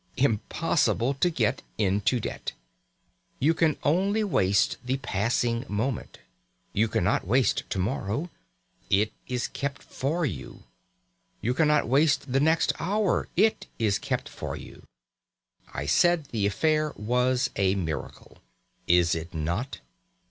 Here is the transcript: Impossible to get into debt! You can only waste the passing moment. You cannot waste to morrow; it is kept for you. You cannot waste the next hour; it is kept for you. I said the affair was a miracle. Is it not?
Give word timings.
Impossible 0.17 1.13
to 1.13 1.29
get 1.29 1.61
into 1.77 2.19
debt! 2.19 2.53
You 3.37 3.53
can 3.53 3.77
only 3.83 4.23
waste 4.23 4.77
the 4.83 4.97
passing 4.97 5.63
moment. 5.69 6.17
You 6.73 6.87
cannot 6.87 7.27
waste 7.27 7.69
to 7.69 7.77
morrow; 7.77 8.31
it 8.89 9.13
is 9.27 9.47
kept 9.47 9.83
for 9.83 10.25
you. 10.25 10.63
You 11.39 11.53
cannot 11.53 11.87
waste 11.87 12.31
the 12.33 12.39
next 12.39 12.73
hour; 12.79 13.27
it 13.37 13.67
is 13.77 13.99
kept 13.99 14.27
for 14.27 14.55
you. 14.55 14.87
I 15.71 15.85
said 15.85 16.29
the 16.31 16.47
affair 16.47 16.93
was 16.95 17.51
a 17.55 17.75
miracle. 17.75 18.39
Is 18.87 19.13
it 19.13 19.35
not? 19.35 19.81